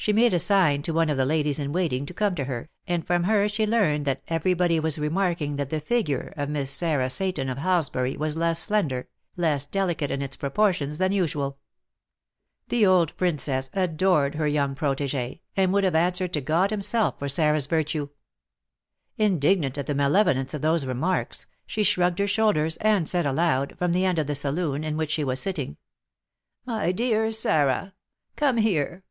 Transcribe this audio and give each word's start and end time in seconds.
She 0.00 0.12
made 0.12 0.32
a 0.32 0.38
sign 0.38 0.82
to 0.82 0.92
one 0.92 1.10
of 1.10 1.16
the 1.16 1.24
ladies 1.24 1.58
in 1.58 1.72
waiting 1.72 2.06
to 2.06 2.14
come 2.14 2.36
to 2.36 2.44
her, 2.44 2.70
and 2.86 3.04
from 3.04 3.24
her 3.24 3.48
she 3.48 3.66
learned 3.66 4.04
that 4.04 4.22
everybody 4.28 4.78
was 4.78 4.96
remarking 4.96 5.56
that 5.56 5.70
the 5.70 5.80
figure 5.80 6.32
of 6.36 6.48
Miss 6.48 6.70
Sarah 6.70 7.10
Seyton 7.10 7.48
of 7.50 7.58
Halsbury 7.58 8.16
was 8.16 8.36
less 8.36 8.60
slender, 8.60 9.08
less 9.34 9.66
delicate 9.66 10.12
in 10.12 10.22
its 10.22 10.36
proportions 10.36 10.98
than 10.98 11.10
usual. 11.10 11.58
The 12.68 12.86
old 12.86 13.16
princess 13.16 13.70
adored 13.74 14.36
her 14.36 14.46
young 14.46 14.76
protégée 14.76 15.40
and 15.56 15.72
would 15.72 15.82
have 15.82 15.96
answered 15.96 16.32
to 16.34 16.40
God 16.40 16.70
himself 16.70 17.18
for 17.18 17.28
Sarah's 17.28 17.66
virtue. 17.66 18.10
Indignant 19.16 19.76
at 19.78 19.86
the 19.86 19.96
malevolence 19.96 20.54
of 20.54 20.62
these 20.62 20.86
remarks, 20.86 21.48
she 21.66 21.82
shrugged 21.82 22.20
her 22.20 22.28
shoulders, 22.28 22.76
and 22.76 23.08
said 23.08 23.26
aloud, 23.26 23.74
from 23.76 23.90
the 23.90 24.04
end 24.04 24.20
of 24.20 24.28
the 24.28 24.36
saloon 24.36 24.84
in 24.84 24.96
which 24.96 25.10
she 25.10 25.24
was 25.24 25.40
sitting: 25.40 25.76
"My 26.64 26.92
dear 26.92 27.32
Sarah, 27.32 27.94
come 28.36 28.58
here." 28.58 29.02